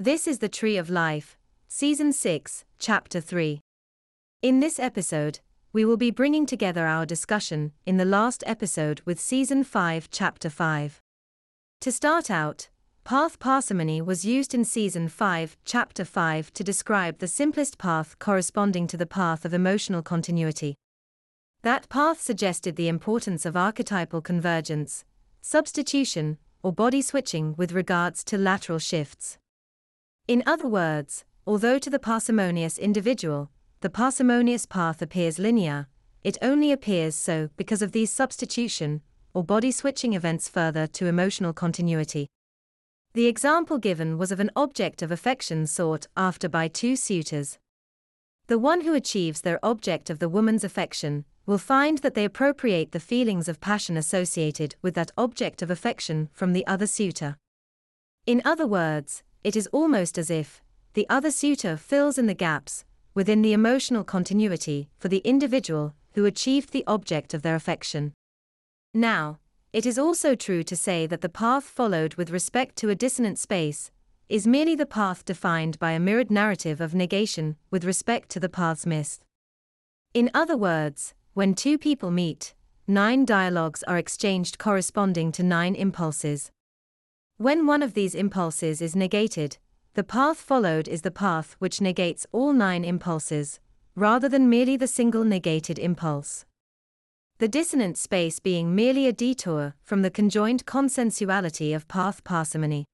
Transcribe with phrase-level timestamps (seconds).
[0.00, 1.36] This is the Tree of Life,
[1.66, 3.60] Season 6, Chapter 3.
[4.42, 5.40] In this episode,
[5.72, 10.50] we will be bringing together our discussion in the last episode with Season 5, Chapter
[10.50, 11.00] 5.
[11.80, 12.68] To start out,
[13.02, 18.86] path parsimony was used in Season 5, Chapter 5 to describe the simplest path corresponding
[18.86, 20.76] to the path of emotional continuity.
[21.62, 25.04] That path suggested the importance of archetypal convergence,
[25.40, 29.38] substitution, or body switching with regards to lateral shifts.
[30.28, 35.86] In other words, although to the parsimonious individual, the parsimonious path appears linear,
[36.22, 39.00] it only appears so because of these substitution
[39.32, 42.28] or body switching events further to emotional continuity.
[43.14, 47.58] The example given was of an object of affection sought after by two suitors.
[48.48, 52.92] The one who achieves their object of the woman's affection will find that they appropriate
[52.92, 57.38] the feelings of passion associated with that object of affection from the other suitor.
[58.26, 60.62] In other words, it is almost as if
[60.94, 62.84] the other suitor fills in the gaps
[63.14, 68.12] within the emotional continuity for the individual who achieved the object of their affection.
[68.94, 69.38] Now,
[69.72, 73.38] it is also true to say that the path followed with respect to a dissonant
[73.38, 73.90] space
[74.28, 78.48] is merely the path defined by a mirrored narrative of negation with respect to the
[78.48, 79.24] paths missed.
[80.14, 82.54] In other words, when two people meet,
[82.86, 86.50] nine dialogues are exchanged corresponding to nine impulses.
[87.38, 89.58] When one of these impulses is negated,
[89.94, 93.60] the path followed is the path which negates all nine impulses,
[93.94, 96.44] rather than merely the single negated impulse.
[97.38, 102.86] The dissonant space being merely a detour from the conjoined consensuality of path parsimony.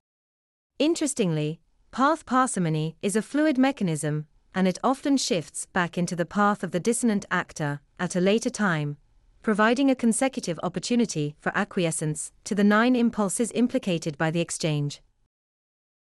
[0.78, 6.62] Interestingly, path parsimony is a fluid mechanism and it often shifts back into the path
[6.62, 8.98] of the dissonant actor at a later time,
[9.45, 15.03] providing a consecutive opportunity for acquiescence to the nine impulses implicated by the exchange.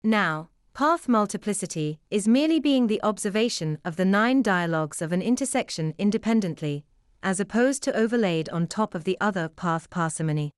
[0.04, 5.94] Now, path multiplicity is merely being the observation of the nine dialogues of an intersection
[5.96, 6.84] independently,
[7.22, 10.50] as opposed to overlaid on top of the other path parsimony.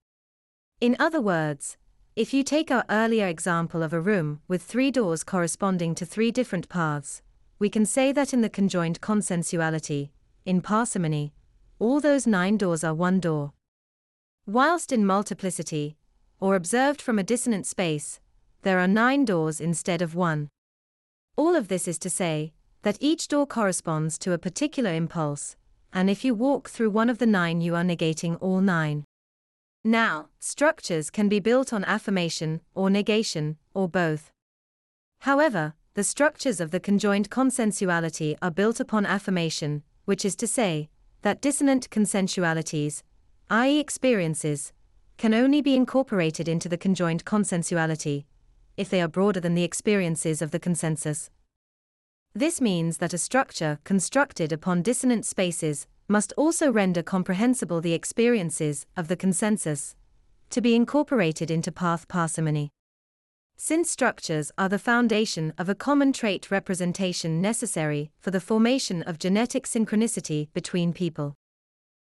[0.80, 1.76] In other words,
[2.16, 6.32] if you take our earlier example of a room with three doors corresponding to three
[6.32, 7.22] different paths,
[7.60, 10.10] we can say that in the conjoined consensuality,
[10.44, 11.32] in parsimony,
[11.82, 13.52] all those nine doors are one door.
[14.46, 15.96] Whilst in multiplicity,
[16.38, 18.20] or observed from a dissonant space,
[18.62, 20.48] there are nine doors instead of one.
[21.34, 25.56] All of this is to say, that each door corresponds to a particular impulse,
[25.92, 29.02] and if you walk through one of the nine, you are negating all nine.
[29.82, 34.30] Now, structures can be built on affirmation, or negation, or both.
[35.22, 40.88] However, the structures of the conjoined consensuality are built upon affirmation, which is to say,
[41.22, 43.02] that dissonant consensualities,
[43.50, 44.72] i.e., experiences,
[45.16, 48.24] can only be incorporated into the conjoined consensuality
[48.76, 51.30] if they are broader than the experiences of the consensus.
[52.34, 58.86] This means that a structure constructed upon dissonant spaces must also render comprehensible the experiences
[58.96, 59.94] of the consensus
[60.50, 62.70] to be incorporated into path parsimony.
[63.64, 69.20] Since structures are the foundation of a common trait representation necessary for the formation of
[69.20, 71.36] genetic synchronicity between people.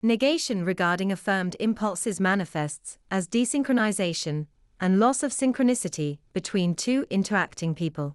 [0.02, 4.46] Negation regarding affirmed impulses manifests as desynchronization
[4.78, 8.14] and loss of synchronicity between two interacting people.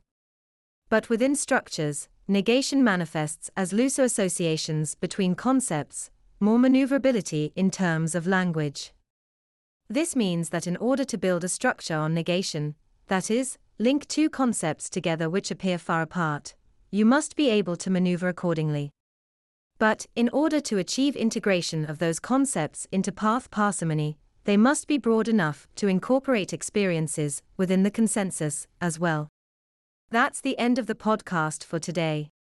[0.88, 8.27] But within structures, negation manifests as looser associations between concepts, more maneuverability in terms of
[8.27, 8.94] language.
[9.89, 12.75] This means that in order to build a structure on negation,
[13.08, 16.56] that is, link two concepts together which appear far apart,
[16.91, 18.91] you must be able to maneuver accordingly.
[19.80, 24.97] But, in order to achieve integration of those concepts into path parsimony, they must be
[24.97, 29.30] broad enough to incorporate experiences within the consensus as well.
[30.12, 32.32] That's the end of the podcast for today.